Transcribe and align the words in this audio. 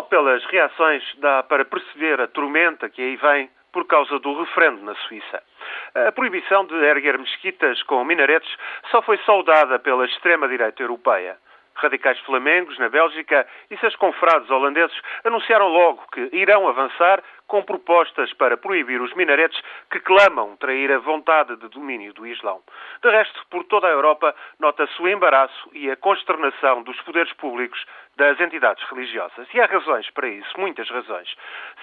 Só 0.00 0.04
pelas 0.06 0.42
reações 0.46 1.02
dá 1.18 1.42
para 1.42 1.62
perceber 1.62 2.18
a 2.22 2.26
tormenta 2.26 2.88
que 2.88 3.02
aí 3.02 3.16
vem 3.16 3.50
por 3.70 3.86
causa 3.86 4.18
do 4.18 4.40
referendo 4.40 4.82
na 4.82 4.94
Suíça. 4.94 5.42
A 5.94 6.10
proibição 6.10 6.64
de 6.64 6.74
erguer 6.74 7.18
mesquitas 7.18 7.82
com 7.82 8.02
minaretes 8.02 8.50
só 8.90 9.02
foi 9.02 9.18
saudada 9.26 9.78
pela 9.78 10.06
extrema-direita 10.06 10.82
europeia. 10.82 11.36
Radicais 11.74 12.18
flamengos 12.20 12.78
na 12.78 12.88
Bélgica 12.88 13.46
e 13.70 13.76
seus 13.76 13.94
confrades 13.96 14.48
holandeses 14.48 14.98
anunciaram 15.22 15.68
logo 15.68 16.02
que 16.14 16.30
irão 16.32 16.66
avançar 16.66 17.22
com 17.50 17.62
propostas 17.64 18.32
para 18.34 18.56
proibir 18.56 19.02
os 19.02 19.12
minaretes 19.14 19.60
que 19.90 19.98
clamam 19.98 20.56
trair 20.56 20.92
a 20.92 20.98
vontade 20.98 21.56
de 21.56 21.68
domínio 21.68 22.14
do 22.14 22.24
Islão. 22.24 22.62
De 23.02 23.10
resto, 23.10 23.44
por 23.50 23.64
toda 23.64 23.88
a 23.88 23.90
Europa, 23.90 24.32
nota-se 24.60 25.02
o 25.02 25.08
embaraço 25.08 25.68
e 25.72 25.90
a 25.90 25.96
consternação 25.96 26.84
dos 26.84 26.98
poderes 27.02 27.32
públicos 27.32 27.84
das 28.16 28.38
entidades 28.40 28.84
religiosas. 28.88 29.48
E 29.52 29.60
há 29.60 29.66
razões 29.66 30.08
para 30.10 30.28
isso, 30.28 30.60
muitas 30.60 30.88
razões. 30.88 31.28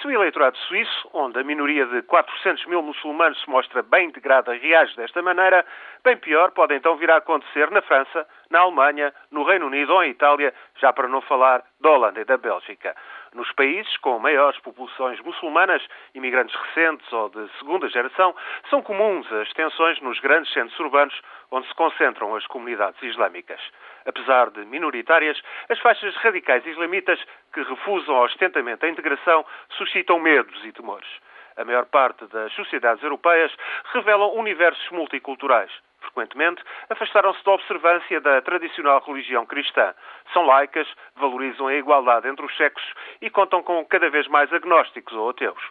Se 0.00 0.06
o 0.06 0.10
eleitorado 0.12 0.56
suíço, 0.56 1.10
onde 1.12 1.40
a 1.40 1.42
minoria 1.42 1.84
de 1.86 2.00
400 2.02 2.64
mil 2.66 2.80
muçulmanos 2.82 3.40
se 3.40 3.50
mostra 3.50 3.82
bem 3.82 4.06
integrada, 4.06 4.52
reage 4.52 4.94
desta 4.94 5.20
maneira, 5.20 5.66
bem 6.04 6.16
pior 6.16 6.52
pode 6.52 6.76
então 6.76 6.96
vir 6.96 7.10
a 7.10 7.16
acontecer 7.16 7.72
na 7.72 7.82
França, 7.82 8.24
na 8.50 8.60
Alemanha, 8.60 9.12
no 9.30 9.44
Reino 9.44 9.66
Unido 9.66 9.94
ou 9.94 10.02
em 10.02 10.10
Itália, 10.10 10.52
já 10.78 10.92
para 10.92 11.08
não 11.08 11.20
falar 11.20 11.62
da 11.80 11.90
Holanda 11.90 12.20
e 12.20 12.24
da 12.24 12.36
Bélgica. 12.36 12.94
Nos 13.34 13.50
países 13.52 13.96
com 13.98 14.18
maiores 14.18 14.58
populações 14.60 15.20
muçulmanas, 15.20 15.86
imigrantes 16.14 16.54
recentes 16.54 17.12
ou 17.12 17.28
de 17.28 17.48
segunda 17.58 17.88
geração, 17.88 18.34
são 18.70 18.80
comuns 18.80 19.30
as 19.32 19.52
tensões 19.52 20.00
nos 20.00 20.18
grandes 20.20 20.52
centros 20.52 20.78
urbanos 20.78 21.20
onde 21.50 21.68
se 21.68 21.74
concentram 21.74 22.34
as 22.34 22.46
comunidades 22.46 23.02
islâmicas. 23.02 23.60
Apesar 24.06 24.50
de 24.50 24.64
minoritárias, 24.64 25.40
as 25.68 25.78
faixas 25.80 26.14
radicais 26.16 26.64
islamitas 26.66 27.22
que 27.52 27.62
refusam 27.62 28.16
ostentamente 28.20 28.86
a 28.86 28.88
integração 28.88 29.44
suscitam 29.70 30.18
medos 30.18 30.64
e 30.64 30.72
temores. 30.72 31.08
A 31.56 31.64
maior 31.64 31.86
parte 31.86 32.26
das 32.26 32.52
sociedades 32.52 33.02
europeias 33.02 33.54
revelam 33.92 34.34
universos 34.34 34.90
multiculturais 34.90 35.70
frequentemente, 36.16 36.62
afastaram-se 36.88 37.44
da 37.44 37.52
observância 37.52 38.20
da 38.22 38.40
tradicional 38.40 39.02
religião 39.06 39.44
cristã. 39.44 39.94
São 40.32 40.46
laicas, 40.46 40.88
valorizam 41.14 41.66
a 41.66 41.74
igualdade 41.74 42.26
entre 42.26 42.44
os 42.44 42.56
sexos 42.56 42.94
e 43.20 43.28
contam 43.28 43.62
com 43.62 43.84
cada 43.84 44.08
vez 44.08 44.26
mais 44.28 44.50
agnósticos 44.50 45.12
ou 45.14 45.28
ateus. 45.28 45.62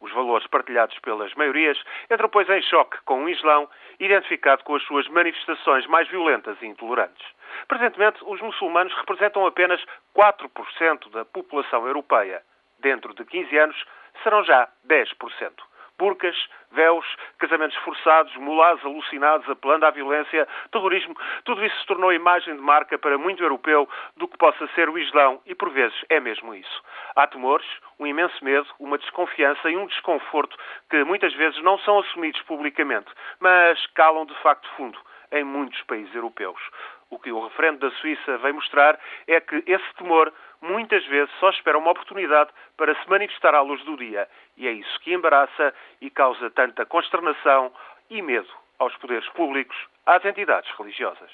Os 0.00 0.12
valores 0.12 0.46
partilhados 0.46 0.96
pelas 1.00 1.34
maiorias 1.34 1.76
entram, 2.08 2.28
pois, 2.28 2.48
em 2.48 2.62
choque 2.62 2.96
com 3.04 3.24
o 3.24 3.28
Islão, 3.28 3.68
identificado 3.98 4.62
com 4.62 4.76
as 4.76 4.82
suas 4.84 5.08
manifestações 5.08 5.84
mais 5.88 6.06
violentas 6.08 6.56
e 6.62 6.66
intolerantes. 6.66 7.26
Presentemente, 7.66 8.18
os 8.22 8.40
muçulmanos 8.40 8.94
representam 8.94 9.44
apenas 9.44 9.84
4% 10.16 11.10
da 11.10 11.24
população 11.24 11.84
europeia. 11.84 12.40
Dentro 12.78 13.12
de 13.12 13.24
15 13.24 13.58
anos, 13.58 13.84
serão 14.22 14.44
já 14.44 14.68
10% 14.86 15.67
burcas, 15.98 16.36
véus, 16.70 17.04
casamentos 17.38 17.76
forçados, 17.78 18.34
mulados 18.36 18.84
alucinados, 18.84 19.48
apelando 19.48 19.86
à 19.86 19.90
violência, 19.90 20.46
terrorismo, 20.70 21.16
tudo 21.44 21.64
isso 21.64 21.78
se 21.80 21.86
tornou 21.86 22.12
imagem 22.12 22.54
de 22.54 22.62
marca 22.62 22.98
para 22.98 23.18
muito 23.18 23.42
europeu 23.42 23.88
do 24.16 24.28
que 24.28 24.38
possa 24.38 24.66
ser 24.74 24.88
o 24.88 24.98
Islão 24.98 25.40
e, 25.46 25.54
por 25.54 25.70
vezes, 25.70 25.96
é 26.08 26.20
mesmo 26.20 26.54
isso. 26.54 26.82
Há 27.16 27.26
temores, 27.26 27.66
um 27.98 28.06
imenso 28.06 28.44
medo, 28.44 28.68
uma 28.78 28.98
desconfiança 28.98 29.70
e 29.70 29.76
um 29.76 29.86
desconforto 29.86 30.56
que 30.88 31.02
muitas 31.04 31.34
vezes 31.34 31.60
não 31.62 31.78
são 31.80 31.98
assumidos 31.98 32.40
publicamente, 32.42 33.10
mas 33.40 33.84
calam 33.94 34.24
de 34.26 34.34
facto 34.36 34.68
fundo 34.76 34.98
em 35.32 35.44
muitos 35.44 35.80
países 35.82 36.14
europeus. 36.14 36.60
O 37.10 37.18
que 37.18 37.32
o 37.32 37.44
referendo 37.44 37.78
da 37.78 37.96
Suíça 37.96 38.38
vem 38.38 38.52
mostrar 38.52 38.98
é 39.26 39.40
que 39.40 39.62
esse 39.66 39.94
temor 39.94 40.32
muitas 40.60 41.04
vezes 41.06 41.32
só 41.38 41.50
espera 41.50 41.78
uma 41.78 41.90
oportunidade 41.90 42.50
para 42.76 42.94
se 42.94 43.08
manifestar 43.08 43.54
à 43.54 43.60
luz 43.60 43.82
do 43.84 43.96
dia. 43.96 44.28
E 44.56 44.68
é 44.68 44.72
isso 44.72 45.00
que 45.00 45.14
embaraça 45.14 45.74
e 46.00 46.10
causa 46.10 46.50
tanta 46.50 46.84
consternação 46.84 47.72
e 48.10 48.20
medo 48.20 48.48
aos 48.78 48.94
poderes 48.96 49.28
públicos, 49.30 49.76
às 50.06 50.24
entidades 50.24 50.70
religiosas. 50.76 51.30